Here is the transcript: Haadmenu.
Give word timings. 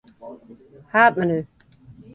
Haadmenu. 0.93 1.39